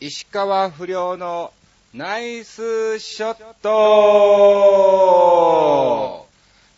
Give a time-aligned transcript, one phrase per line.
[0.00, 1.52] 石川不良の
[1.92, 3.68] ナイスショット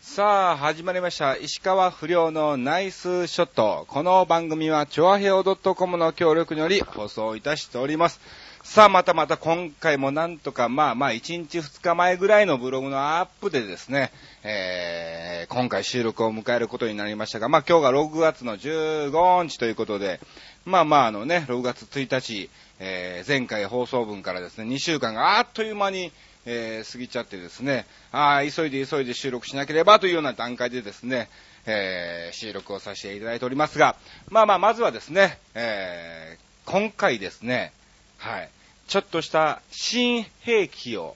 [0.00, 1.36] さあ、始まりました。
[1.36, 3.84] 石川不良のナイスショット。
[3.88, 8.22] この番組は、チョアヘオ .com の協力により放送いたしております。
[8.70, 14.12] さあ、またまた今回もなんとか、まあまあ、1日2日前ぐらいのブログのアップでですね、
[14.44, 20.20] えー、今回収録を迎えることになりましたが、まあ今日が6月の15日ということで、
[20.64, 22.48] まあまああのね、6月1日、
[22.78, 26.12] えー、前回放送分からですね、2週間があっという間に、
[26.46, 31.28] えー、過ぎちゃってですね、ああ、急いで急いで収録しなければというような段階でですね、
[31.66, 33.96] えー、収録をさせていただいておりますが、
[34.28, 37.72] まあまあ、まずはですね、えー、今回ですね、
[38.18, 38.50] はい、
[38.90, 41.14] ちょっとした新兵器を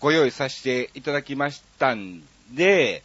[0.00, 3.02] ご用意させていただきましたんで、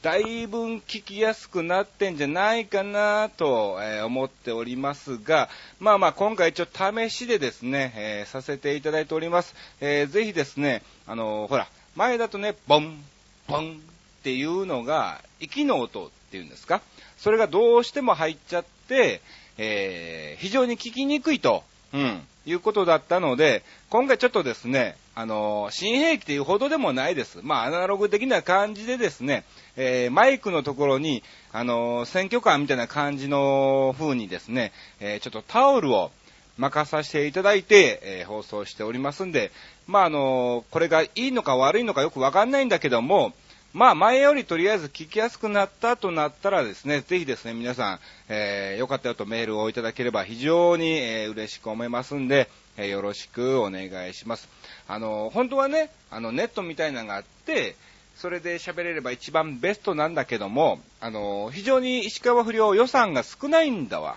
[0.00, 9.54] だいぶ聞きやすくなってんじゃないかなと、思っておりますが、まあまあ今回一応試しでですね、えー、させていただいております。
[9.82, 13.04] えー、ぜひですね、あのほら、前だとね、ボン、
[13.48, 16.80] ボンっていうのが、息の音っていうんですか？
[17.18, 19.20] それがどうしても入っちゃって、
[19.58, 27.40] え非常に聞きにくいと、うん、いうことだったので、今回ちょっとですね、あの新兵器というほどでもないです。
[27.42, 29.44] まあ、アナログ的な感じでですね、
[29.76, 36.10] えー、マイクのところに、あの選挙カーみたいな感じの風にですね、えー、ちょっとタオルを
[36.58, 39.50] 任させていただいて、えー、放送しておりますんで、
[39.86, 43.32] まあ、あのこれがいいのか悪いのかよくわかんないんだけども、
[43.72, 54.48] まあ、前よりとりあえず聞きやすくなったとなったらですね、ぜひですね、皆さん、えー、よかったよとメールをいただければ非常に、えー、嬉しく思いますんで、えー、よろしくお願いします。
[54.88, 57.76] あの、本当はね、あの、ネットみたいなのがあって、
[58.16, 64.16] それで喋れれば一番ベストなんだけども、あの、非常に石川不良予算が少ないんだわ。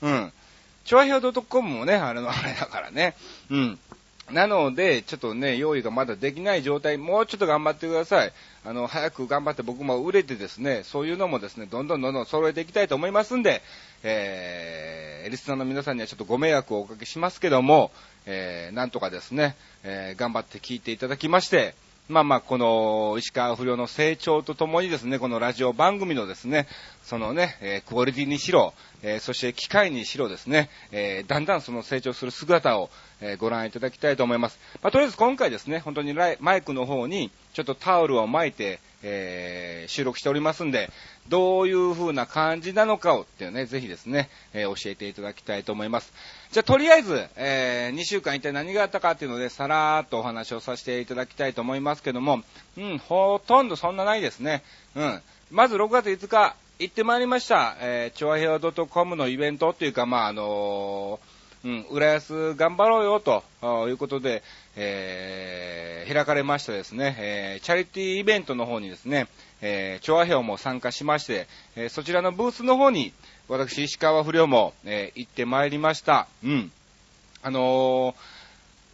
[0.00, 0.32] うん。
[0.84, 3.16] チョアヒョド .com もね、あれのあれだからね。
[3.50, 3.78] うん。
[4.30, 8.32] なので、ちょっとね、用意がまだできない状態、もうちょっと頑張ってください。
[8.64, 13.62] あの、早く頑張って僕も売れてですね、そういうのもですね、どんどんどんどん揃えていきたいと思いますんで、
[14.04, 17.90] えー、リスナーの皆さんにはちょっとご迷惑をおかけしますけども、
[18.26, 21.74] えー、なんとかですね、えー、頑張って聞いていただきまして、
[22.08, 26.66] まあまあ、この石川不良の成長とともにですね、このラジオ番組のですね、
[27.04, 34.58] そのね、えー、クオリティにしろ、えー、そして機械にしろですね、えー、だんだんその成長する姿を、えー、ご覧いただきたいと思います。
[34.82, 40.90] まあ、とりあえず今回ですね、本当にマイクの方にちょっとタオルを巻いて、えー、収録しておりますんで、
[41.28, 46.12] どういう風な感じなのかをっていうね、ぜひですね、えー、教えていただきたいと思います。
[46.50, 52.42] じゃ、とりあえず、えー、2週間一体何があったかっていうので、さらーっとお話をさせていただきたいと思いますけども、
[52.76, 54.62] うん、ほとんどそんなないですね。
[54.94, 55.22] うん。
[55.50, 63.44] まず6月5日、行ってまいりました、えー、チョアヘア .com のイベントっていうか、まあ、あのー、うん、浦安頑張ろうよと
[63.88, 64.42] いうことで、
[64.76, 69.28] えー、開かれましたですね、えー、チャリティーイベントの方にですね、
[69.60, 71.46] えー、調和表も参加しまして、
[71.76, 73.12] えー、そちらのブースの方に、
[73.48, 76.26] 私、石川不良も、えー、行ってまいりました。
[76.44, 76.72] うん。
[77.42, 78.14] あのー、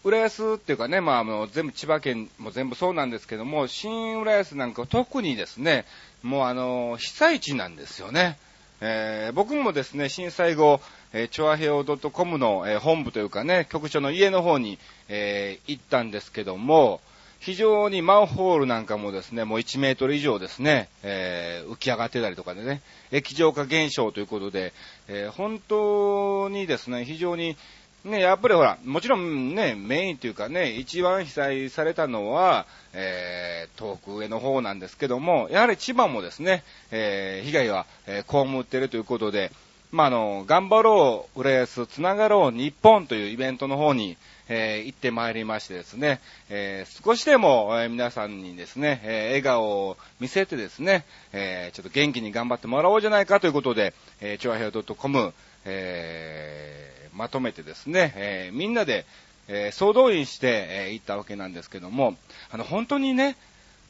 [0.04, 5.84] 浦安っていうかね、まあ、あの、全部千葉県も全部そうなんですけども、新浦安なんか特にですね、
[6.22, 8.36] もうあのー、被災地なんですよね。
[8.80, 10.80] えー、僕もですね、震災後、
[11.12, 17.00] えー、チョアヘオ .com の、えー、本部というかね、局長の家の方に、えー、行ったんですけども、
[17.40, 22.82] 非常にマンホールなんかもですね、もう1メートル以上ですね、えー、浮き上がってたりとかでね、
[23.12, 24.72] 液状化現象ということで、
[25.06, 27.56] えー、本当にですね、非常に、
[28.04, 39.52] ね、やっぱりほら、もちろんね、メインというかね、一番被災されたのは、えー、遠く上の方なんですけども、やはり千葉もですね、えー、被害は、えー、被ってるということで、
[39.90, 44.18] まあ、の、頑張ろう、浦安、つながろう、日本というイベントの方に、
[44.50, 55.32] えー、行ってまいりましてですね、えー、少しでも、えー、皆さんにですね、え、笑顔を見せてですね、え、ちょっと元気に頑張ってもらおうじゃないかということで、えー、チョアヘオ .com、
[55.64, 59.06] え、まとめてですね、え、みんなで、
[59.48, 62.16] え、総動員して、え、行ったわけなんですけども、
[62.50, 63.36] あの、本当にね、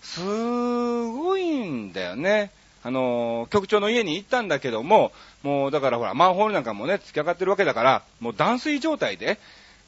[0.01, 2.53] すごいんだよね。
[2.85, 5.13] あの、局長の家に行ったんだけども、
[5.43, 9.39] もうだからほら、マンホールなんかもね、突き上がってるわけだから、もう断水状態で、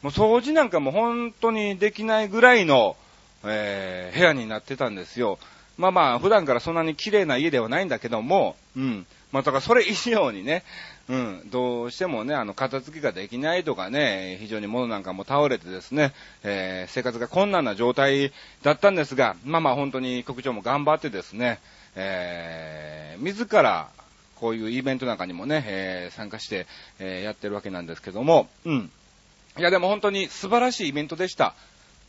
[0.03, 2.97] もう掃除なんかも本当にできないぐらいの、
[3.45, 5.39] えー、部屋になってたんですよ。
[5.77, 9.07] まあまあ、普段からそんなに綺麗な家ではないんだけども、うん。
[9.33, 10.63] まあ、だからそれ以上にね、
[11.09, 16.13] うん、どうしてもね、あの、片付けができないとかね、非常に物なんかも倒れてですね、
[16.43, 18.33] えー、生活が困難な状態
[18.63, 21.61] だったんですが、まあまあ本当に局長も頑張ってですね、
[21.97, 23.89] えー、自ら、
[24.41, 26.67] こういうイベントなんかにもね、えー、参加して、
[26.99, 28.91] えー、やってるわけなんですけども、うん。
[29.59, 31.55] いや、でも本当に素晴らしいイベントでした。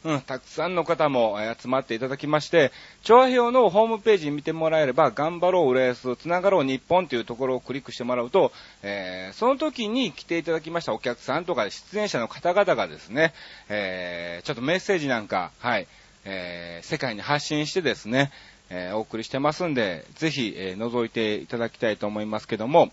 [0.03, 2.71] うん、たくさんの方も集まっていただきまして、
[3.03, 8.51] 調和表のホームページ見てもらえれば、頑張ろう浦安、つながろう日本というところをクリックしてもらうと、
[8.81, 13.33] えー、その時に来ていただきましたお客さんとか出演者の方々がですね、
[13.69, 15.87] えー、ちょっとメッセージなんか、はい、
[16.25, 18.31] えー、世界に発信してですね、
[18.73, 22.91] えー、お送りしてますんで、ぜひ、えー、覗いていただきたいと思いますけども、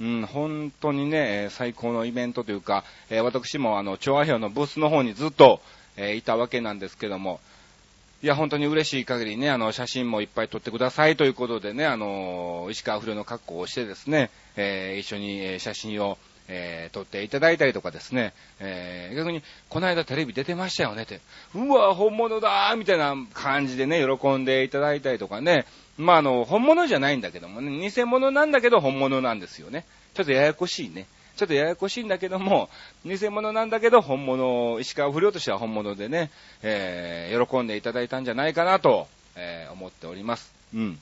[0.00, 5.60] うん、本当にね、最高のイベントというか、えー、私もあの、調和表のブースの方にずっと、
[5.96, 7.40] えー、いたわけなんですけども、
[8.22, 16.18] いや、本当に嬉しい限りね、あの、写真もいっぱい撮ってくださいということでね、あの、石川不良の格好をしてですね、えー、一緒に写真を、
[16.48, 21.20] えー、撮っていただいたりとかですね、えー、逆に、この間テレビ出てましたよねって、
[21.54, 25.64] うわ、本物だーみたいな感じでね、喜んでいただいたりとかね、
[25.96, 29.84] まあ、あの、本物じゃないんだけどもね、偽物なんだけど本物なんですよね。
[30.14, 31.06] ちょっとややこしいね。
[31.36, 32.68] ちょっとややこしいんだけども、
[33.04, 36.30] 偽物なんだけど本物、石川不良としては本物でね、
[36.62, 40.52] えー、喜んでいただいたんじゃないかなと、えー、思っております。
[40.74, 40.98] うん。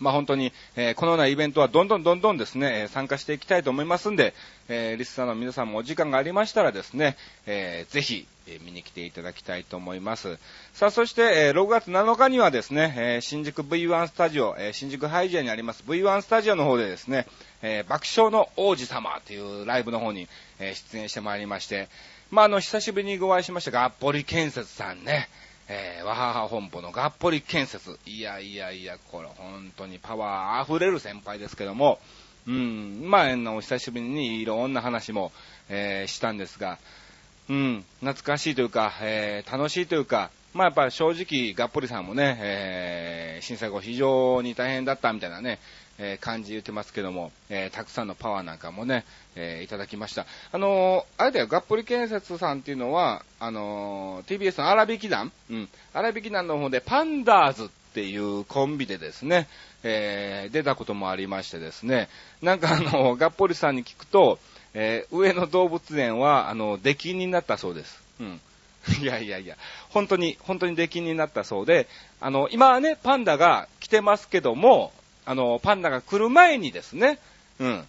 [0.00, 4.34] まあ、本当に、えー、このようなイベントはどんどんどんどんですね、参加していきたいと思いますんで、
[4.68, 7.16] えー、リスナーの皆さんもお時間がありましたらですね、
[7.46, 10.38] えー、ぜひ、え見に来ていただきたいと思います。
[10.72, 17.26] さあ、そして、え6月7日にはですね、え新宿 V1 スタジオ、え新宿ハイジアにあります V1 スタジオの方でですね、
[17.62, 20.26] え爆笑の王子様というライブの方に、
[20.58, 21.88] え出演してまいりまして、
[22.30, 25.28] まあ、あの、久しぶりにご会いしましたがっぽり建設さんね、
[25.72, 27.96] えー、わはは本舗のがっぽり建設。
[28.04, 32.00] いやいやいや、これ本当にパワー溢れる先輩ですけども、
[32.48, 35.30] うん、まあ、あの、久しぶりにいろんな話も、
[35.68, 36.78] えー、したんですが、
[37.48, 45.60] うん、懐かしいというか、えー、楽しいというか、まあやっぱ正直、がっぽりさんもね、えー、震災後非常に大変だったみたいなね、
[46.02, 49.04] えー、感じ言ってますけども、えー、たくさんのパワーなんかもね、
[49.36, 50.26] えー、いただきました。
[50.50, 55.68] あのあれだよ、がっぽり建設さんっていうのは、あの TBS の荒引き団うん。
[55.92, 59.46] 荒引き団の方でパンダーズっていうコンビでですね、
[59.82, 62.08] え出たこともありましてですね、
[62.40, 64.38] なんかあのがっぽりさんに聞くと、
[64.72, 68.02] え上野動物園は、あの、出禁になったそうです。
[68.20, 68.40] うん。
[69.02, 69.56] いやいやいや、
[69.90, 71.86] 本当に、本当に出禁になったそうで、
[72.20, 74.92] あの、今はね、パンダが来てますけども、
[75.30, 77.20] あの、パンダが来る前にですね、
[77.60, 77.84] うん、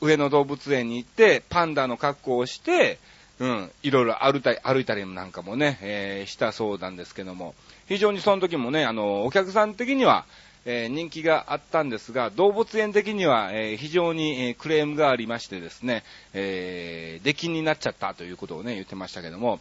[0.00, 3.00] 上野動物園に行って、パンダの格好をして、
[3.40, 7.56] うん、いろいろ歩いたり、歩いたりなんかもね、えー、したそうなんですけども、
[7.88, 10.24] 非常にその時もね、あの、お客さん的には、
[10.66, 19.58] えー、人気があったんですが、動物園的には、えー、非常に、え、クレームがありましてですね、えー、出禁になっちゃったということをね、言ってましたけども、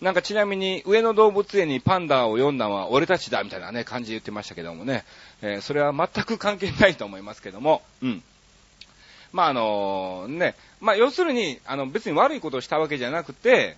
[0.00, 5.04] なんかちなみに上野動物園にパンダを読んだのは俺たちだみたいなね、感じで言ってましたけどもね、
[5.42, 8.22] えー、それは全く関係ないと思いますけども、うん。
[9.32, 13.76] まあ、あのね、まあ、要するに、あの、別に悪いことをしたわけじゃなくて、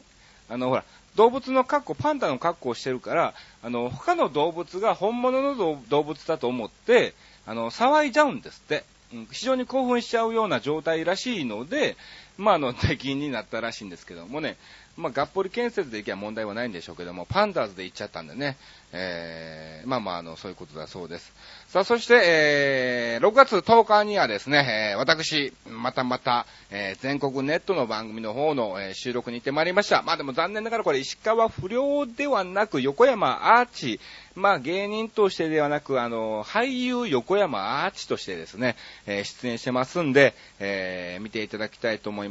[0.49, 0.85] あの、ほら、
[1.17, 7.15] 動物の格好、パンダの格好をしてるから、あの、他の動物が本物の動物だと思って、
[7.47, 8.85] あの、騒いじゃうんですって。
[9.13, 11.97] うん、非常に興奮しちゃうような状態らしいので、
[12.38, 14.56] まあ、あの、敵になったらしいんですけどもね、
[14.97, 18.56] まあ、がっぽり建設で行けば問題はないんでしょうけども、パンダーズで行っちゃったんでね、
[18.93, 21.32] えー、まあまあ、あの、そういうことだそうです。
[21.69, 30.03] さあ、そして、えー、6月10日にはですね、えー、私、またまた、えー、全国ネットの番組の方の、えー、収録に行ってまいりました。
[30.03, 34.00] まあでも残念ながらこれ石川不良ではなく横山アーチ、
[34.35, 38.75] まあ芸人としてではなく、あの、俳優横山アーチとしてですね、
[39.07, 42.30] えー、出演してますんで、えー、見ていただきたいと思います。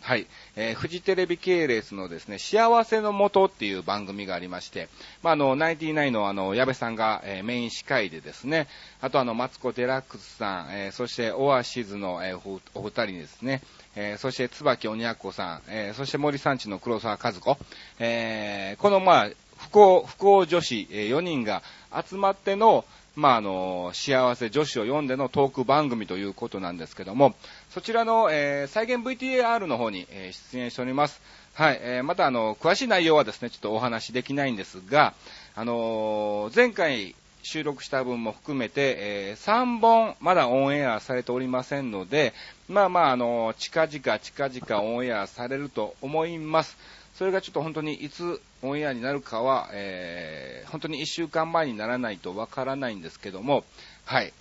[0.00, 0.26] はい。
[0.56, 4.88] えー、フジテレビ系列のですね、幸せのもとっていう番組がありまして、
[5.22, 8.66] まああの、ナインティナインのあの、矢部さんが、えー、メイン司会でですね、
[9.00, 13.62] あとあの、マツコ・デラックスさん、えー、そしてオアシズの、えー、お二人ですね、
[13.96, 17.58] えー、そして椿鬼奴さん、えー、そして森三地の黒沢和子、
[17.98, 22.84] えー、このまあ、不幸、不幸女子、4人が集まっての、
[23.20, 27.34] まあ、あの、幸せ女子を読んでのトーク番組ということなんですけども、
[27.68, 31.20] そちらの、えー、再現 VTR の方に、えー、出演しております。
[31.52, 35.12] はい、えー、またあの、詳しい内容はですね、ちょっとお話できないんですが、
[35.54, 42.32] あのー、前回収録した分も含めて、えー、3本まだオンエアされておりませんので、
[42.68, 46.78] まあまあ、あのー、近々近々オンエアされると思います。
[47.20, 53.62] それがちょっと本当にいつオンエアになるかは、えー、本当に1週間前にならないとわからないんですけども、
[54.06, 54.32] はい。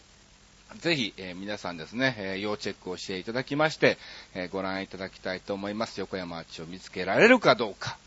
[0.77, 3.98] ぜひ、えー、皆さんですね、えー、要チェックをしていただきまして、
[4.33, 6.00] えー、ご覧いただきたいと思います。
[6.00, 7.98] 横山アーチを見つけられるかどうか。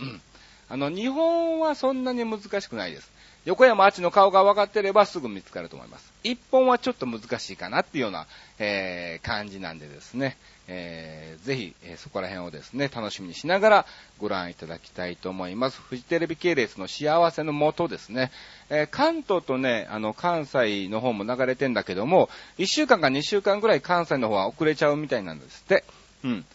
[0.00, 0.22] うん。
[0.70, 3.10] あの、日本はそんなに難しくないです。
[3.44, 6.12] 横山あちの顔が分かってればすぐ見つかると思います。
[6.22, 8.26] 一本はちょっと難しいかなっていうような、
[8.58, 13.86] えー、感じなんでですね、えー、ぜひ、えー、そこら辺をですね、楽しみにしながら
[14.18, 15.80] ご覧いただきたいと思います。
[15.80, 18.30] フジテレビ系列の幸せのもとですね、
[18.70, 25.84] えー、関東とね、あの、関西の方も流れてんだけども、1週間か2週間ぐらい関西の方は遅れちゃうみたいなんですって。
[26.24, 26.46] うん。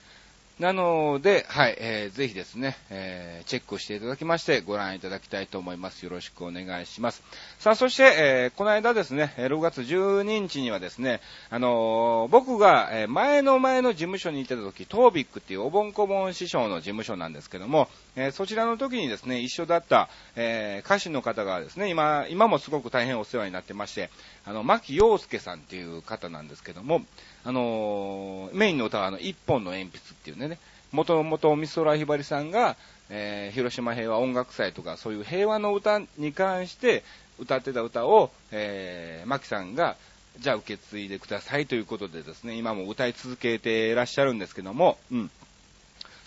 [0.59, 6.03] なので、はい、えー、ぜひですね、えー、チェックしていただきまして、ご覧いただきたいと思います。
[6.03, 7.23] よろしくお願いします。
[7.59, 17.87] さあ、そして、えー、この間ですね、6月12日にはですね、あのー、僕が、え前の前の事務所に行ってた時、トービックっていうおぼんこぼん師匠の事務所なんですけども、
[18.21, 24.09] えそちらの時にですね、一緒だった、え歌手の方がですね、今、今もすごく大変お世話になってまして、
[24.45, 27.01] あの、牧陽介さんっていう方なんですけども、
[27.45, 30.59] あのメインの歌はあの、一本の鉛筆っていうね、
[30.91, 32.75] もともと美空ひばりさんが、
[33.09, 37.03] えー、広島平和音楽祭とか、そういう平和の歌に関して
[37.39, 39.95] 歌ってた歌を、えー、マキさんが、
[40.39, 45.31] じゃあ受け継いでくださいということでですね、今も歌い続けていらっしゃるんですけども、うん。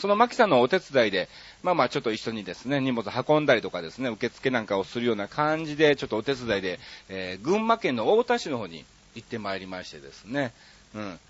[0.02, 1.28] そのマキさんのお手伝いで、
[1.62, 10.52] まあまあちょっと一緒にですね、荷物運んだりとかですね、受付なんかをするような感じで、ちょっとお手伝いで、えー、群馬県の太田市の方に行ってまいりましてですね、
[10.96, 11.20] うん。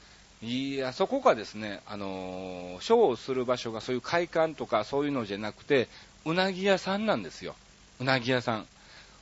[0.41, 5.89] いや、そこがですね、あのー、ショーをする場所がそういう会館とかそういうのじゃなくて、
[6.25, 7.55] うなぎ屋さんなんですよ。
[8.01, 8.67] うなぎ屋さん。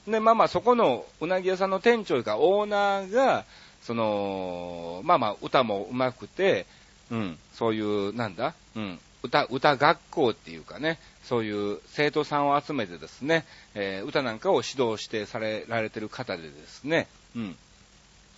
[0.08, 3.44] で、まあまあそこのうなぎ屋さんの店長が、オーナーが、
[3.82, 6.66] その、まあまあ歌も上手くて、
[7.10, 17.56] うん、そういう、なんだ、うん、歌、歌学校っていうかね、そういう生徒さんを集めてですね、えー、歌なんかを指導してされられてる方でですね、うん。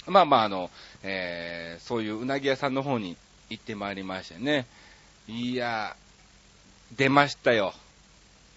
[0.06, 0.70] まあまあ、あの、
[1.02, 3.16] えー、そういううなぎ屋さんの方に
[3.50, 4.66] 行ってまいりましてね。
[5.28, 5.96] いや、
[6.96, 7.72] 出ましたよ。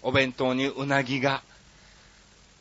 [0.02, 1.42] お弁当にうなぎが。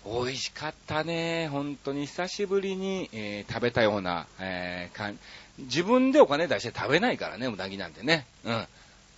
[0.06, 1.48] 美味しかったね。
[1.48, 5.16] 本当に久しぶりに、えー、食べたような、えー、
[5.58, 8.28] 自分でお金出して食べないからね、うなぎなんてね。
[8.44, 8.68] うん。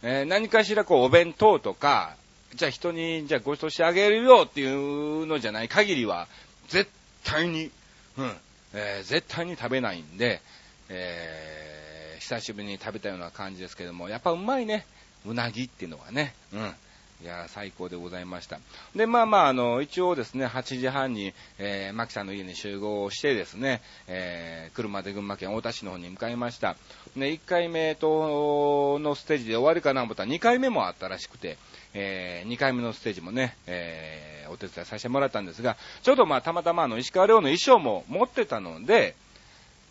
[0.04, 2.16] えー、何かしらこう、お弁当とか、
[2.56, 6.28] じゃあ人に、じゃあご馳走してあげるよっていうのじゃない限りは、
[6.68, 6.90] 絶
[7.24, 7.72] 対に、
[8.18, 8.36] うん、
[8.74, 10.42] えー、絶対に食べないんで、
[10.90, 14.86] えー、久しぶりに食べたような感じですけども、やっぱうまいね。
[15.26, 16.34] うなぎっていうのはね。
[16.54, 16.76] うん。
[17.20, 18.60] いや、最高でございました。
[18.96, 26.76] で、まあまあ、あの、一応ですね、8時半に、えー、マキさんの家に集合してですね、えー、車で群馬県太田市の方に向かいました。
[27.16, 31.58] で、1回目と、のステージで終わりかなと思ったら2回目もあったらしくて、
[31.96, 39.16] えー、2回目のステージもね、えー、お手伝いさせてもらったんですが、ちょうどまあ、たまたまあの、石川遼の衣装も持ってたので、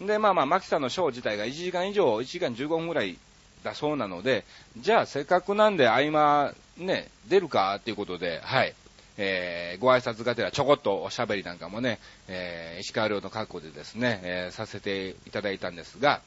[0.00, 3.18] で、まあまあ、マキさんのショー自体が1時間以上、1時間15分ぐらい
[3.66, 4.44] だそうなので、
[4.78, 8.74] じゃあせっかくなんで合間、ね、出るかっていうことで、はい。
[9.18, 16.20] えー、ご挨拶がてらちょこっとおしゃべりなんかもね、えー、石川遼の格好でですね、えー、させていただいたんですが、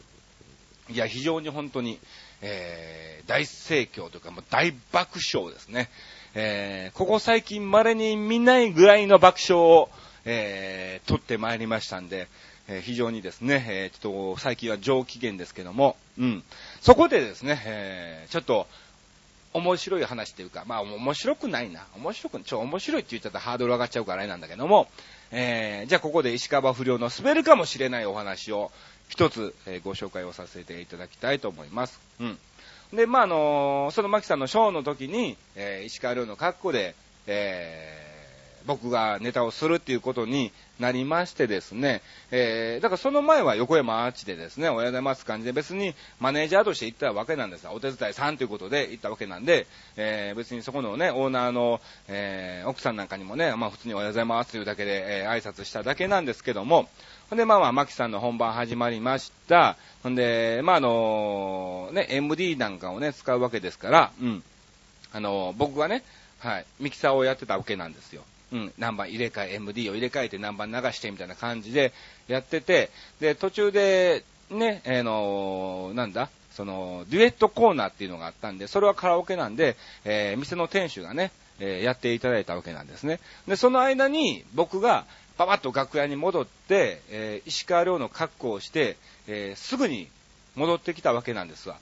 [0.89, 1.99] いや、非常に本当に、
[2.41, 5.89] えー、大盛況というか、もう大爆笑ですね。
[6.33, 9.89] えー、ここ最近稀に見ないぐらいの爆笑を、
[10.25, 12.27] えー、取ってまいりましたんで、
[12.67, 16.43] えー、非常にですね、えー、ちょっと最近は上機嫌ですけども、うん。
[16.81, 18.67] そこでですね、えー、ちょっと、
[19.51, 21.87] 面白い話っていうか、まあ面白くないな。
[21.95, 24.87] 面白く、ちょ、面白いって言っちゃったらハードル上がっちゃうからあれなんだけども、
[25.31, 28.71] えー、じゃあここで石川不良の滑るかもしれないお話を
[29.07, 31.99] 一つ、えー、ご紹介をさせていただきたいと思います。
[32.19, 32.37] うん。
[32.93, 36.95] で、まあ、あのー、その牧さんのショーの時に、えー、石川遼の格好で、
[37.25, 38.09] え
[38.65, 49.67] 僕がネタをするっていうことになりましてですね、えー、だからその前は横山アーチでですね、おはようございます感じで別にマネージャーとして行ったわけなんですお手伝いさんということで行ったわけなんで、
[49.97, 56.89] えー、別にそこのね、オーナーの、えー、奥さんなんかにもね、まあ普通におはようございますというだけで、えー、挨拶しただけなんですけども、
[57.29, 59.77] ほんで、まあまあ、マキさんの本番始まりました。
[60.01, 64.43] ほんで、まああのね、MD なんかをね、使うわけですから、うん。
[65.11, 66.03] あの僕はね、
[66.39, 68.23] はい、ミキサーをやってたわけなんですよ。
[68.51, 71.93] うん、何番入れ替え、MD を入れ替えて何番流してみたいな感じで
[72.27, 72.89] やってて、
[73.19, 83.19] で、途中で、ね、えー、のなんだ、その、デュエットコーナーっていうのがあったんで、それはカラオケなんで、えー、店の店主がね、えー、やっていただいたわけなんですね。
[83.47, 85.05] で、その間に僕が
[85.37, 90.09] パパッと楽屋に戻って、えー、石川遼の格好をして、えー、すぐに
[90.55, 91.77] 戻ってきたわけなんですわ。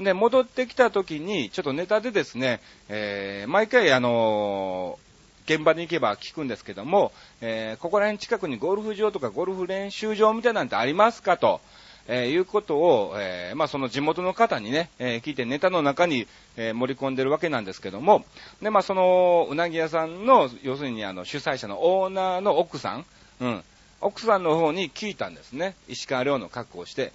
[0.00, 4.98] で、戻ってきた時に、ちょっとネタでですね、え、毎回あの
[5.44, 11.60] 現場に行けば聞くんですけども、えー、ここら辺近くにゴルフ場とかゴルフ練習場みたいなんてありますかと、
[12.08, 18.24] えーいうことを、えーまあその地元の方にね、えー聞いてネタの中に、えー盛り込んでるわけなんですけども、
[18.60, 23.04] で、まあその、うなぎ屋さんの、要するにあの、主催者のオーナーの奥さん、
[23.40, 23.64] うん、
[24.00, 25.74] 奥さんの方に聞いたんですね。
[25.88, 27.12] 石川遼の格好をして、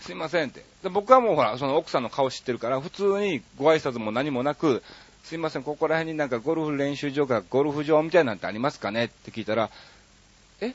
[0.00, 0.64] すいませんって。
[0.82, 4.82] で僕はもうほら、その奥さんの顔知ってるから、普通にご挨拶も何もなく、
[5.24, 9.70] すいません、ここら辺になんかゴルフ練習場かゴルフ場みたいなんてありますかねって聞いたら、
[10.60, 10.74] え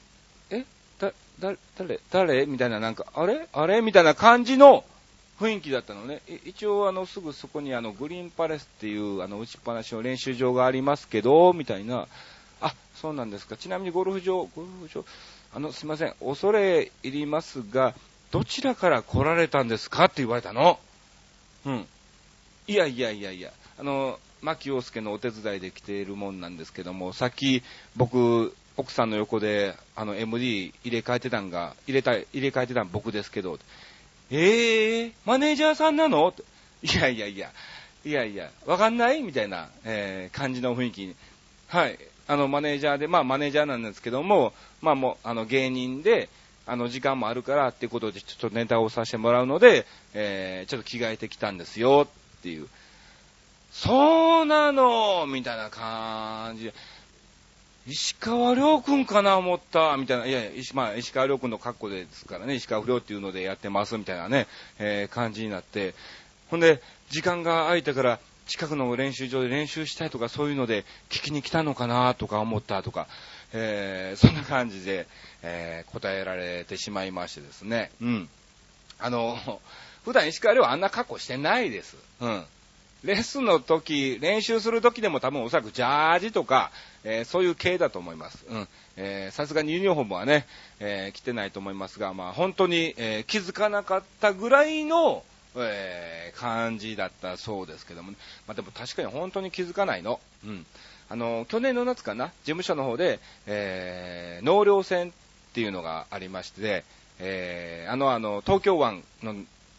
[0.50, 0.66] え
[1.00, 2.46] だ、だ、誰誰？
[2.46, 3.48] みたいな、なんか、あれ？
[3.52, 3.82] あれ？
[3.82, 4.86] みたいな感じの
[5.40, 6.22] 雰囲気だったのね。
[6.46, 12.08] 一応、あの、すぐそこにあの、グリーンパレスっていう、あの、打ちっぱなしの練習場がありますけど、みたいな。
[12.62, 13.58] あ、そうなんですか。
[13.58, 15.04] ちなみにゴルフ場、ゴルフ場、
[15.54, 17.94] あの、すいません、恐れ入りますが、
[18.32, 20.80] どちらから来られたんですかって言われたの。
[21.66, 21.88] うん。
[22.68, 27.64] いやいやいやいや、あの、牧陽介のお手伝いで来ているもんなんですけども、さっき
[27.96, 33.58] 僕、奥さんの横で、あの、MD 入れ替えてたんが、入れた、入れ替えてたん僕ですけど、
[34.30, 36.34] ええー、マネージャーさんなの？
[36.84, 37.52] いやいやいや、
[38.04, 39.24] いやいや、わかんない？
[39.24, 41.16] みたいな、えー、感じの雰囲気に。
[41.68, 41.98] はい。
[42.28, 46.30] あの、マネージャーで、まあ、マネージャーなんですけども、まあ、もう、あの、芸人で、
[46.66, 52.68] あの、時間もあるからっていうことで、ちょっとネタをさせてもらうので、えー、ちょっと着替えてきたんですよ、っていう。
[53.76, 56.74] そうなのみたいな感じで。
[57.88, 60.26] 石川亮君かな思った、みたいな。
[60.26, 64.48] いやいや、石,、まあ、石川亮君の格好ですからね、石川不良っていうのでやってます、みたいなね、
[64.80, 65.94] えー、感じになって。
[66.50, 73.08] ほんで、時間が空いたから、近くの練習場で練習したいとかそういうので聞きに来たのかなとか思ったとか、
[73.54, 75.08] えー、そんな感じで、
[75.42, 77.92] えー、答えられてしまいましてですね。
[78.02, 78.30] うん。
[79.00, 79.38] あの、
[80.06, 81.98] 普段石川遼はあんな格好してないです。
[82.22, 82.46] うん。
[83.06, 86.72] レッスンの時、練習する時でも多分おそらくジャージとか、
[87.04, 88.44] えーそういう系だと思います。
[88.50, 88.68] うん。
[88.98, 90.48] えさすがにユニフォームはね、
[90.80, 95.24] えー着てないと思いますが、まあ本当に、えー気づかなかったぐらいの、
[95.58, 100.20] え感じだったそうですけども、ね、まあでも確かに本当に気づかないの。
[100.44, 100.66] うん。
[101.08, 105.12] あの、去年の夏かな、事務所の方で、えー納涼船っ
[105.54, 106.84] ていうのがありまして、
[107.20, 109.36] えーあの、あの、東京湾の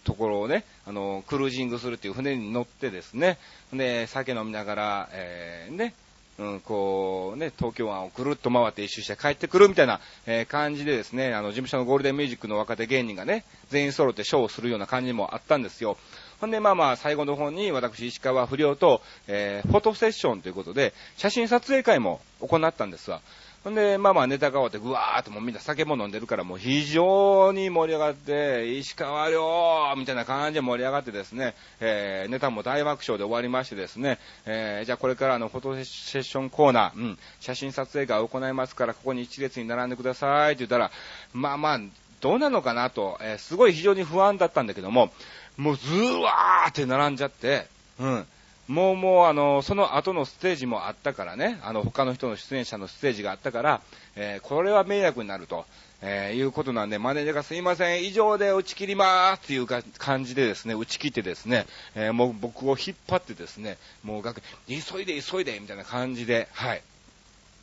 [0.07, 3.39] ところをね、あの、クルージングするっていう船に乗ってですね、
[3.73, 5.95] で、酒飲みながら、えーね、
[6.39, 15.97] うん、こうね、東京湾をぐるっと回って一周して帰ってくるみたいな、えー感じでですね、あの、事務所のゴールデンミュージックの若手芸人がね、全員揃ってショーをするような感じもあったんですよ。
[16.41, 23.23] ほんで、まあまあ、最後の方に私、石川不良と、えーフォトセッションということで、写真撮影会も行ったんですわ。
[23.67, 40.93] ほんで、まあまあネタが終わって、ぐわーってもうみんな酒も飲んでるから、もう非常に盛り上がって、石川亮みたいな感じで盛り上がってですね、えー、ネタも大爆笑で終わりましてですね、えー、じゃあこれからのフォトセッションコーナー、うん、写真撮影会を行いますから、ここに一列に並んでくださいって言ったら、
[41.33, 41.81] まあまあ、
[42.21, 45.11] どうなのかなと、えーすごい非常に不安だったんだけども、
[45.57, 47.67] もうずーわーって並んじゃって、
[47.99, 48.27] うん。
[48.69, 53.81] もうもうあの、その後のステージもあったからね、あの、他の人の出演者のステージがあったから、
[54.17, 55.67] えーこれは迷惑になると、
[56.03, 66.83] えーいうことなんで、マネージャーがすいません、以上で打ち切りまーすっていうか感じでですね、打ち切ってですね、えーもう僕を引っ張ってですね、もう楽急いで急いでみたいな感じで、はい。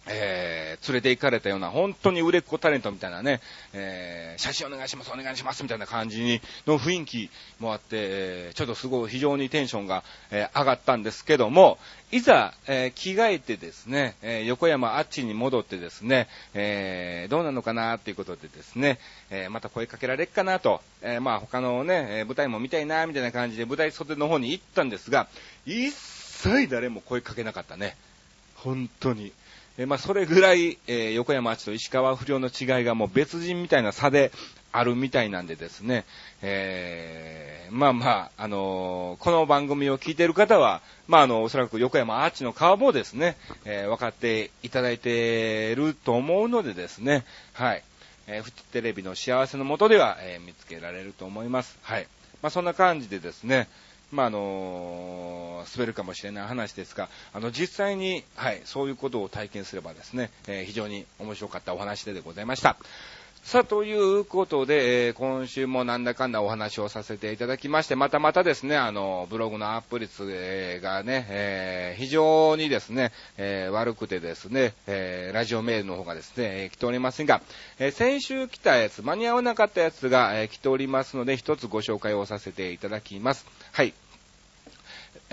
[0.07, 3.39] えー連れて行かれたような、本当に売れっ子タレントみたいなね、
[3.73, 11.77] えー写真お願いします、お願いします、みたいな感じにの雰囲気もあって、えーちょっとすごい非常にテンションが、えー上がったんですけども、
[12.11, 25.27] いざ、えー着替えてですね、えー横山あっちに戻ってですね、えーどうなのかなっていうことでですね、えーまた声かけられっかなと、えーまあ他のね、え舞台も見たいな、みたいな感じで舞台袖の方に行ったんですが、
[25.65, 27.95] 一切誰も声かけなかったね。
[28.55, 29.31] 本当に。
[29.77, 34.31] えまあ、それぐらい、えー横山あちと石川不良の違いがもう別人みたいな差で
[34.71, 36.05] あるみたいなんでですね、
[36.43, 47.83] えーまあまあ、あのーこの番組を聞いている方は、まああの、おそらく横山アーチの顔もですね、えー分かっていただいていると思うのでですね、はい。
[48.27, 51.79] えーフジテレビの幸せのもとでは、え見つけられると思います。
[51.81, 52.07] はい。
[52.43, 53.67] まあそんな感じでですね、
[54.13, 62.77] まああの滑るかもしれない話ですが、あの実際に、はい、そういうことを体験すればですね、え非常に面白かったお話ででございました。
[63.43, 77.41] さあ、ということで、えー今週もなんだかんだお話をさせていただきまして、またまたですね、あの、ブログのアップ率がね、えー非常にですね、えー悪くてですね、えラジオメールの方がですね、え来ておりませんが、
[77.79, 83.45] え先週来たやつ、間に合わなかったやつが、え来ておりますので、一つご紹介をさせていただきます。
[83.73, 83.93] はい。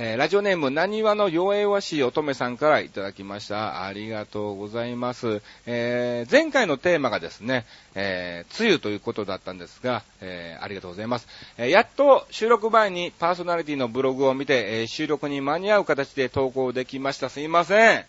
[0.02, 3.84] えー、ラジオネーム、なにわの弱々しい乙女さんからいただきました。
[3.84, 5.42] ありがとうございます。
[5.66, 11.28] えー、前回のテーマがですね、えー、梅雨ということだったんですが、え、ありがとうございます。
[11.58, 17.28] え、やっと収録前にパーソナリティのブログを見て、え、収録に間に合う形で投稿できました。
[17.28, 18.06] すいません。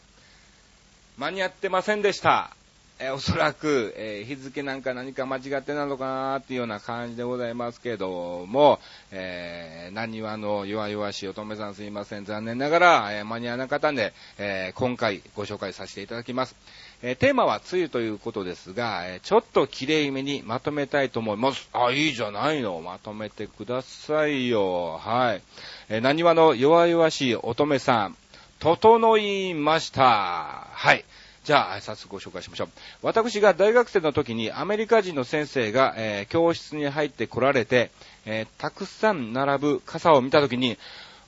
[1.17, 2.55] 間に合ってませんでした。
[3.03, 12.25] えー、おそらく、えー、日付なんか何か間違ってなのかなっていうような感じでございますけども、えー、何はの弱々しい乙女さんすいません。
[12.25, 16.55] 残念ながら、えー、間に合わなかったんで、え、今回ご紹介させていただきます。
[17.01, 21.69] え、テーマは梅雨ということですが、え、ちょっと綺麗めにまとめたいと思います。
[21.73, 22.79] あ、いいじゃないの。
[22.81, 24.99] まとめてくださいよ。
[24.99, 25.41] はい。
[25.89, 28.17] え、何話の弱々しい乙女さん、
[28.59, 30.67] 整いました。
[30.71, 31.03] はい。
[31.43, 32.69] じゃあ、早速ご紹介しましょう。
[33.01, 37.89] 私が大学生の時にアメリカ人の先生が、えー、教室に入って来られて、
[38.25, 40.77] えー、たくさん並ぶ傘を見た時に、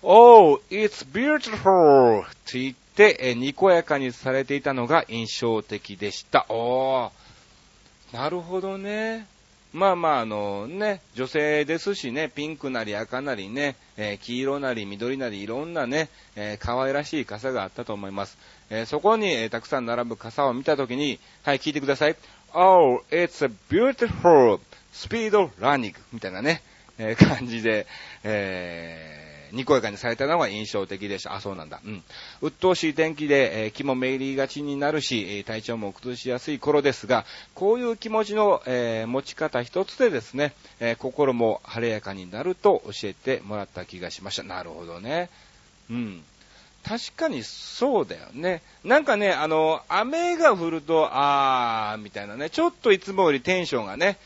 [0.03, 2.21] Oh, it's beautiful!
[2.21, 6.45] って言って、えー、にこやかにされていたのが印象的でした。
[6.49, 9.25] おー、なるほどね。
[9.73, 18.37] まあまあ、あのね、女性ですしね、ピンクなり赤なりね、えー、黄色なり緑なりいろんなね、えー、可愛らしい傘があったと思います。
[18.75, 22.15] え、そこに、えたくさん並ぶ傘を見たときに、はい、聞いてください。
[22.53, 24.59] Oh, it's a beautiful
[24.91, 26.63] speed running みたいなね、
[26.97, 27.85] え感じで、
[28.23, 31.35] えにこやかにされたのが印象的でした。
[31.35, 31.79] あ、そうなんだ。
[31.85, 32.03] うん。
[32.41, 44.43] 鬱陶しい天気で、えー、気もめいりがちになるし、え、体調も崩しやすい頃ですが、こういう気持ちの、え、持ち方一つでですね、え心も晴れやかになると教えてもらった気がしました。
[44.43, 45.29] なるほどね。
[45.91, 46.23] うん。
[46.85, 48.61] 確かにそうだよね。
[48.83, 54.17] なんかね、あの、雨が降ると、あー、みたいなね、ちょっといつもよりテンションがね、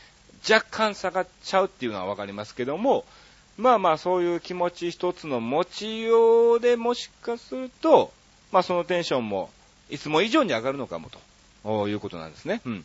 [0.48, 3.04] 若干下がっちゃうっていうのはわかりますけども、
[3.56, 8.12] まあまあそういう気持ち一つの持ちようでもしかすると、
[8.52, 9.50] まあそのテンションも
[9.90, 11.10] いつも以上に上がるのかも
[11.64, 12.60] ということなんですね。
[12.64, 12.84] うん。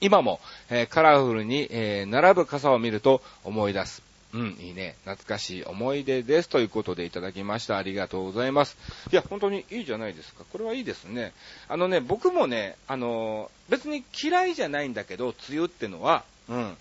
[0.00, 4.02] 今も、えー、カラフルに、えー、並ぶ傘を見ると思い出す。
[4.34, 4.96] うん、いいね。
[5.04, 6.48] 懐かしい思い出です。
[6.48, 7.76] ということでいただきました。
[7.76, 8.78] ありがとうございます。
[9.12, 10.44] いや、本当にいいじゃないですか。
[10.50, 11.32] これはいいですね。
[11.68, 16.76] あのね、僕もね、あの別に嫌いじゃないんだけど、梅雨ってのは、うん。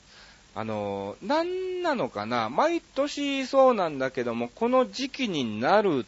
[0.54, 6.06] あの、何なのかな、毎年そうなんだけども、この時期になる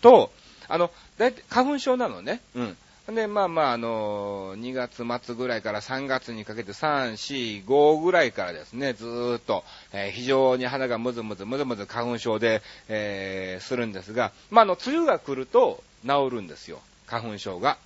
[0.00, 0.32] と、
[0.68, 2.40] あの、だいたい花粉症なのね。
[2.54, 2.76] うん。
[3.12, 9.62] で、まあまあ、あの、2月末ぐらいから3月にかけて3、4、5ぐらいからですね、ずーっと、
[9.92, 16.80] えー、非常に鼻がムズムズ、ムズムズ花粉症で、えー、するんですが、まあ、あの、梅雨が来ると治るんですよ。
[17.06, 17.76] 花粉症が。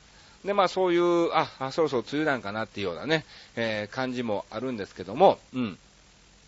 [0.44, 3.24] で、まあそういう、あ、あそろそろ梅雨なんかなっていうようなね、
[3.56, 5.78] えー、感じもあるんですけども、うん。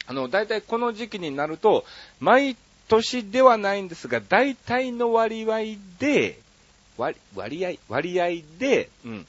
[0.07, 1.85] あの、大体この時期になると、
[2.21, 2.57] 毎
[2.89, 6.39] 年ではないんですが、大体の割合で、
[6.96, 9.26] 割、割合、割合で、うん、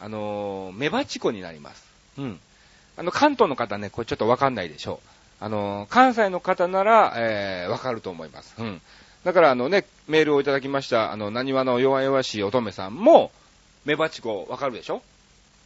[0.00, 1.84] あのー、メバチコになります。
[2.18, 2.40] うん。
[2.96, 5.08] あの、関東の方ね、これちょっとわかんないでしょう。
[5.44, 8.54] あのー、関西の方なら、えー、わかると思います。
[8.58, 8.80] うん。
[9.24, 13.32] だから、あのね、メールをいただきました、あの、何話の弱々しい乙女さんも、
[13.84, 15.02] メバチコわかるでしょ？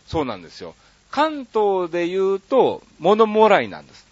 [0.07, 0.75] そうなんですよ。
[1.11, 4.09] 関東で言うと、物もらいなんです。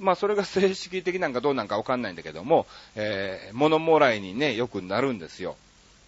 [0.00, 5.56] まあ、それが正式的なんかどうなんかわかんないんだけども、えー、物もらいにね、よくなるんですよ。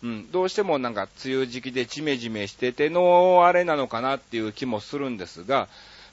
[0.06, 5.66] うん、どうしてもなんか梅雨時期でジメジメしててのあれなのかなっていう気もするんですが、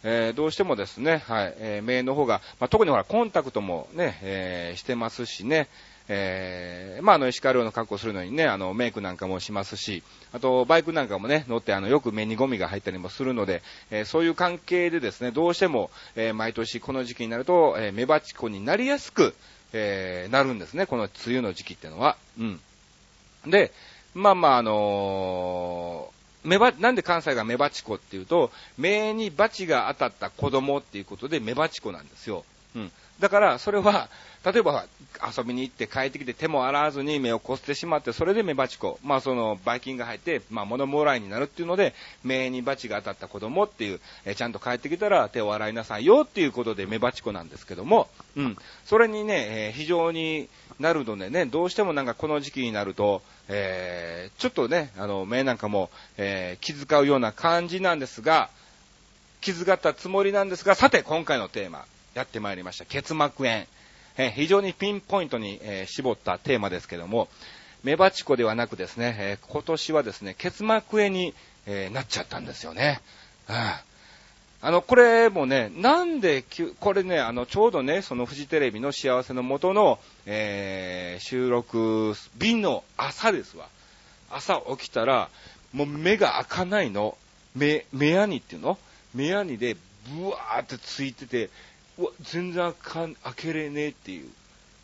[0.04, 5.68] えー、どうしてもですね、はい、えー、目の方が、まあ、特にほら、コンタクトもね、えー、してますしね、
[6.10, 10.02] えー、まあ、あの、石川遼の格好するのにね、あの、メイクなんかもしますし、
[10.34, 19.36] あと、バイクなんかもね、乗って、あの、よく目にゴミが入ったりもするので、えー、そういう関係でですね、どうしても、えー、毎年この時期になると、えー、メバチコになりやすく、
[19.72, 22.18] えー、なるんですね、この梅雨の時期っていうのは。
[22.40, 22.60] うん。
[23.46, 23.72] で、
[24.14, 32.44] まあまあ、あのー、メバ、なんで関西がメバチコっていうと、目にバチが当たった子供っていうことでメバチコなんですよ。
[32.76, 32.92] うん。
[33.20, 34.10] だから、それは、
[34.44, 34.86] 例えば
[35.38, 48.58] 遊びに行って帰ってきて手も洗わずに目をこすってしまって、それで目バチコ、まあその、ばい菌が入って、まあ物もらいになるっていうので、目にバチが当たった子供っていう、えちゃんと帰ってきたら手を洗いなさいよっていうことで目バチコなんですけども、うん。
[48.86, 50.50] それにね、えー、非常に
[50.80, 58.50] なるのでね、どうしてもなんかこの時期になると、えー、ちょっとね、あの、目なんかも、えー、気遣うような感じなんですが、
[59.40, 62.86] 気遣ったつもりなんですが、さて、今回のテーマ、やってまいりました。
[62.86, 63.66] 結膜炎。
[64.16, 67.30] え非常にピンポイントに、え絞ったテーマですけども、
[67.84, 71.34] メバチコではなくですね、え今年はですね、結膜炎に、
[71.66, 73.02] えなっちゃったんですよね。
[73.48, 73.84] あ
[74.62, 76.46] あの、これもね、なんで、
[76.80, 83.68] これね、あの、ちょうどね、そのフジテレビの幸せの元の、えー、収録日の朝ですわ。
[84.32, 85.30] 朝起きたら、
[85.74, 87.18] もう目が開かないの。
[87.56, 88.78] 目、目やにっていうの？
[89.14, 89.76] 目やにで、
[90.08, 91.50] ブワーってついてて、
[91.98, 94.30] うわ、全然開けれねえっていう。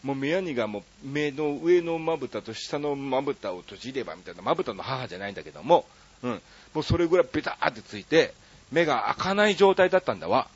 [0.03, 5.85] もう目やにがもう目の上のまぶたと下のまぶたを閉じればみたいな、まぶたの母じゃないんだけども、
[6.23, 6.41] うん。
[6.73, 8.33] もうそれぐらいベターってついて、
[8.71, 10.47] 目が開かない状態だったんだわ。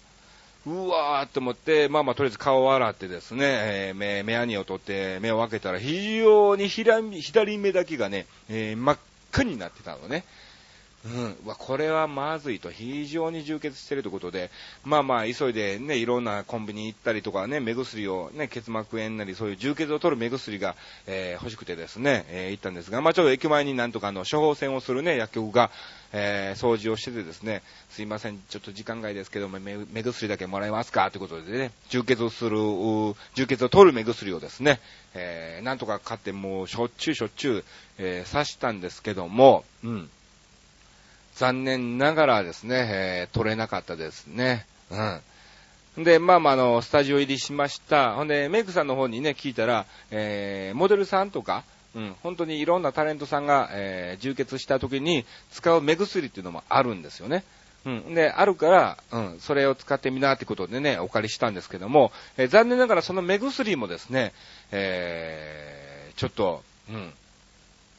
[0.66, 8.98] うわーって思って、まあまあとりあえず顔を洗ってですね、えー、目、目やにを取って目を開けたら非常に左目だけがね、えー、真っ
[9.34, 10.24] 赤になってたのね。
[11.06, 14.50] うん、わこれはまずいと、非常に充血しているということで、
[14.86, 25.72] まあまあ、急いでね、いろんなコンビニ行ったりとかね、目薬をね、結膜炎なり、そういう充血を取る目薬が、えー、欲しくてですね、えー、行ったんですが、まあちょっと駅前になんとかの、処方箋をするね、薬局が、
[26.14, 31.12] えー、掃除をしててですね、すいません、ちょっと時間外ですけども、目目薬だけもらえますか？
[31.12, 32.58] ということでね、充血をする、
[33.36, 34.80] 充血を取る目薬をですね、
[35.16, 37.64] えー、なんとか買ってもうしょっちゅうしょっちゅう、
[37.98, 40.10] えー、刺したんですけども、うん。
[41.36, 44.66] 残念ながらですね、えー、取れなかったですね。
[44.92, 46.04] うん。
[46.04, 48.16] で、まあまあ、あの、スタジオ入りしました。
[48.16, 51.64] ほんで、メイクさんの方にね、聞いたら、えー、モデルさんとか、
[51.96, 57.44] うん、本当にいろんなタレントさんが、えー、充血した時に使う目薬っていうのもあるんですよね。
[57.86, 58.16] うん。
[58.16, 64.34] で、あるから、うん、それを使ってみなってことでね、お借りしたんですけども、えー、残念ながらその目薬もですね、
[64.72, 67.14] えー、ちょっと、うん、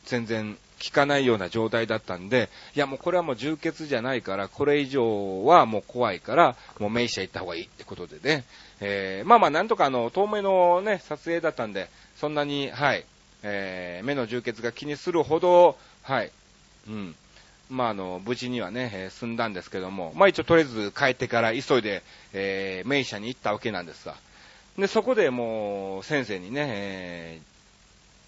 [0.06, 8.44] 全然効かないような状態だったんで、いやもうこれはもう充血じゃないから、これ以上はもう怖いから、もう名医者行った方がいいってことでね、
[8.80, 13.04] えー、まあまあなんとかあの、遠目のね、撮影だったんで、そんなに、はい、
[13.42, 16.30] えー、目の充血が気にするほど、はい、
[16.88, 17.14] うん、
[17.70, 24.16] まあ、あの、無事にはね、えー、済んだんですけども、まあ一応とりあえず帰ってから急いで、えー、名医者に行ったわけなんですが、
[24.78, 27.53] で、そこでもう、先生にね、えー、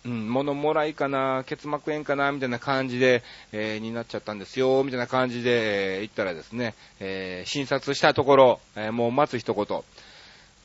[0.06, 9.82] うん、物もらいかな、結膜炎かな、みたいな感じで、えー、になっちゃったんですよ、みたいな感じで、えー、言ったらですね、えー、診察したところ、えー、もう待つ一言、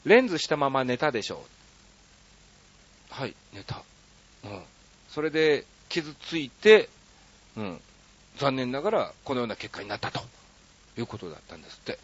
[0.05, 1.43] レンズしたまま寝たでしょ
[3.11, 3.13] う。
[3.13, 3.81] はい、寝た。
[4.45, 4.61] うん。
[5.09, 6.87] それで、傷ついて、
[7.57, 7.81] うん。
[8.37, 10.21] 残念ながら、このような結果になったと
[10.97, 11.97] いうことだったんですって。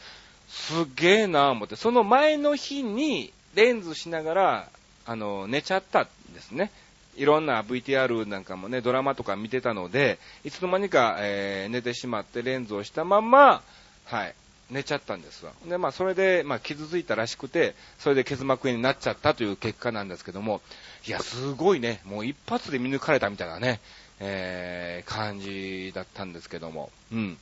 [0.50, 4.70] すげえなぁ思って、その前の日に、レンズしながら、
[5.06, 6.72] あの、寝ちゃったんですね。
[7.18, 13.62] いろんな VTR なんかもね、ドラマとか見てたので、いつの間にか、えー、寝てしまってレンズをしたまま、
[14.06, 14.36] はい、
[14.70, 15.52] 寝ちゃったんですわ。
[15.68, 20.62] で、まあ、それで、まあ、傷ついたらしくて、それで結膜炎になっちゃったという結果なんですけども、
[21.08, 23.80] いや、すごいね、もう一発で見抜かれたみたいなね、
[24.20, 27.38] えー、感じだったんですけども、うん。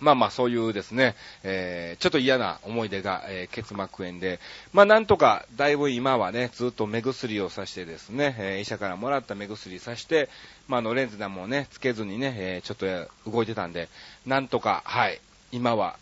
[0.00, 4.40] まあまあそういうですね、えー、ちょっと嫌な思い出が、えー、結膜炎で、
[4.72, 10.28] まあなんとか、だいぶ今はね、ずっと目薬をさしてですね、えー、医者からもらった目薬さして、
[10.68, 12.76] まああのレンズでもね、つけずにね、えー、ちょっ
[13.24, 13.88] と動いてたんで、
[14.26, 15.20] なんとか、はい、
[15.52, 15.96] 今は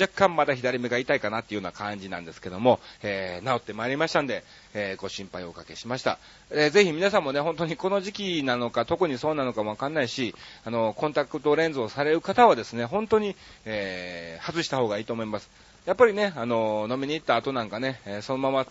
[0.00, 6.18] 若干まだ左目が痛いかなっていうような感じなんですけども、えー、治ってまいりましたんで、えー、ご心配をおかけしました。
[6.50, 10.34] えー、ぜひ皆さんもね、本当にこの時期なのか、特にそうなのかもわかんないし、
[10.64, 15.50] あの、コンタクトレンズをされる方はですね、本当に、えー、外した方がいいと思います。
[15.86, 18.66] やっぱりね、あの、飲みに行った後なんかね、えー、そのまま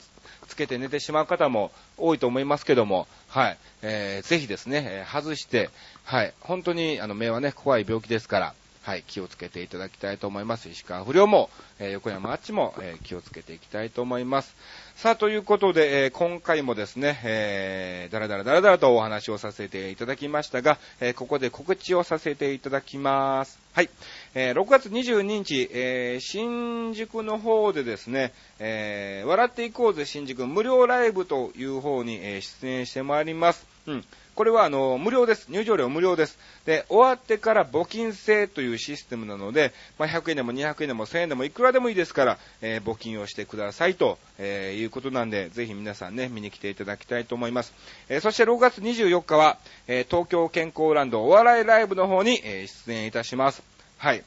[0.48, 5.70] つけて寝てしまう方も多いと思いますけども、はい、えー、ぜひですね、え、外して、
[6.04, 10.70] はい、本当にあの目はね、怖い病気ですから、はい、気をつけていただきたいと思います。
[10.70, 14.56] 石川不良も、えー、横山あっちも、えー、気をつけていきたいと思います。
[14.96, 23.60] さあ、ということで、えー、今回もですね、えー、だらだらだらだらとお話をさせていただきましたが、え、ここで告知をさせていただきます。
[23.74, 23.90] はい。
[24.34, 33.69] え、6月22日、え、新宿の方でですね、え、笑っていこうぜ新宿無料ライブという方に、え、出演してまいります。
[33.90, 34.06] うん。
[34.36, 35.48] これはあの、無料です。
[35.50, 36.38] 入場料無料です。
[36.66, 47.74] で、終わってから募金制というシステムなので、まあ、100円でも200円でも1000円でもいくらでもいいですから、えー、募金をしてくださいと、えー、いうことなんで、ぜひ皆さんね、見に来ていただきたいと思います。
[48.08, 53.64] えー、そして6月24日は、え東京健康ランドお笑いライブの方に、え出演いたします。
[53.98, 54.24] はい。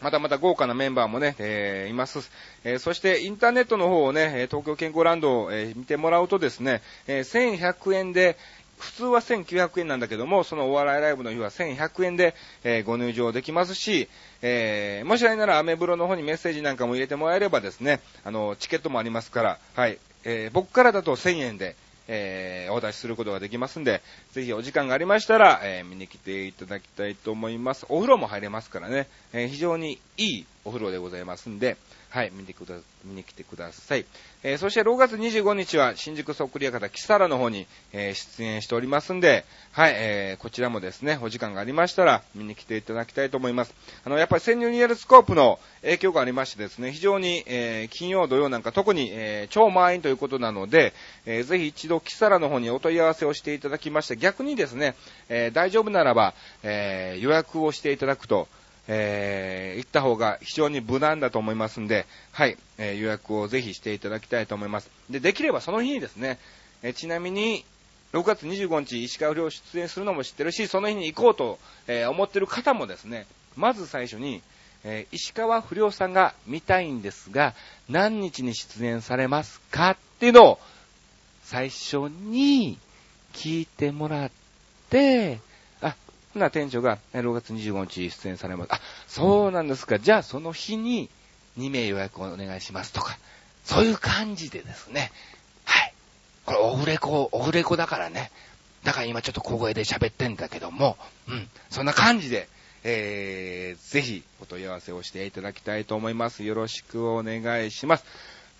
[0.00, 2.30] またまた豪華なメンバーもね、えー、います。
[2.64, 8.38] えー、そしてインターネットの方をね、東京健康ランドを、えー、見てもらうとですね、え1100円で、
[8.80, 14.08] 普通は1900円なんだけども、そのお笑いライブの日は1100円で、えー、ご入場できますし、
[14.42, 21.76] えー、もしあれならアメブロの方にメッセージなんかも入れてもらえればですね、あの、チケットもありますから、はい、えー、僕からだと1000円で、
[22.12, 27.86] えー、お出しすることができますんで、ぜひお時間がありましたら、えー、見に来ていただきたいと思います。
[27.88, 31.76] お風呂も入れますからね、えー、非常にいいお風呂でございますんで、
[32.10, 34.04] はい、見てくだ、見に来てください。
[34.42, 43.72] えー、そして6月25日は新宿そっくり屋形キサラの方に、えー、出演しておりますんで、はい、えー、こちらもですね、お時間がありましたら見に来ていただきたいと思います。
[44.04, 50.92] あの、やっぱり潜入リアルスコープの影響がありましてですね、非常に、えー、金曜土曜なんか特に、えー、超満員ということなので、
[51.26, 54.96] えー、ぜひ一度キサラの方にお問い合わせをしていただきまして、逆にですね、
[55.28, 58.48] えー、大丈夫ならば、えー、予約をしていただくと、
[58.92, 64.90] えー、行った方が非常に無難だと思いますんで、はい、えー、予約をぜひしていただきたいと思います。
[65.08, 66.38] で、できればその日にですね、
[66.82, 67.64] えー、ちなみに、
[68.12, 73.26] 6月25日、石川不良出演するのも知ってるし、その日に行こうと、えー、思ってる方もですね、
[73.56, 74.42] まず最初に、
[74.82, 77.54] えー、石川不良さんが見たいんですが、
[77.88, 80.58] 何日に出演されますかっていうのを、
[81.44, 82.76] 最初に
[83.34, 84.30] 聞いてもらっ
[84.88, 85.38] て、
[86.38, 88.68] な店長が6月25日出演されます。
[88.72, 89.98] あ、そうなんですか。
[89.98, 91.08] じゃあその日に
[91.58, 93.18] 2名予約をお願いしますとか、
[93.64, 95.10] そういう感じでですね。
[95.64, 95.94] はい。
[96.46, 98.30] これオフレコ、オフレコだからね。
[98.84, 100.96] だから今ちょっと小声で喋ってんだけども、
[101.28, 101.48] うん。
[101.68, 102.48] そんな感じで、
[102.82, 106.44] えー、ぜひお問い合わせをしていただきたいと思います。
[106.44, 108.04] よろしくお願いします。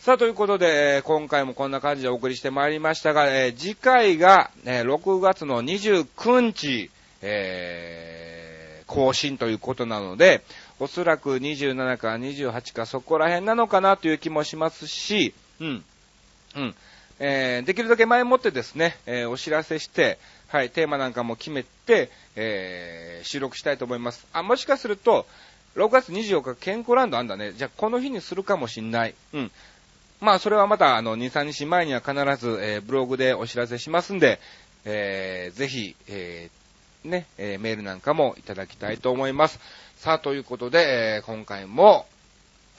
[0.00, 6.90] さあ、ということで、今回もこんな感じでお送りしてまいりましたが、えー、次回が、えー、6月の29日、
[7.22, 10.42] えー、更新ということなので、
[10.78, 15.84] おそらく27か28かそこら辺なのかなという気もしますし、うん、
[16.56, 16.74] うん、
[17.18, 24.26] えー、できるだけ前もってですね、えー、お知らせして、はい、テーマなんかも決めて、えー、収録したいと思います。
[24.32, 25.26] あ、もしかすると、
[25.76, 27.52] 6月24日健康ランドあんだね。
[27.52, 29.14] じゃあこの日にするかもしんない。
[29.32, 29.50] うん。
[30.20, 34.40] まあそれはまたあの2、3日前には必ず、えー、ブログでお知らせしますんで、
[34.84, 36.59] えー、ぜひ、えー、
[37.04, 39.58] ね、えー、メールなんかもいただきたいと思います。
[39.96, 42.06] さあ、ということで、えー、今回も、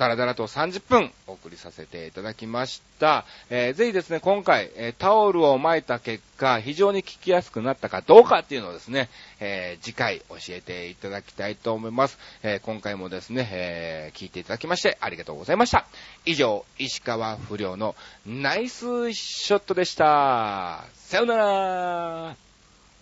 [0.01, 3.23] だらだらと30分お送りさせていただきました。
[3.51, 12.17] えー、ぜひですね、今回、え、タオルを巻いた結果、非常に聞きやすくなったかどうかっていうのをですね、えー、次回教えていただきたいと思います。
[12.41, 15.85] え今回もですね、え聞いていただきましてありがとうございました。
[16.25, 20.83] 以上、石川不良のナイスショットでした。
[20.95, 22.35] さよなら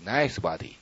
[0.04, 0.79] ナイスバディ。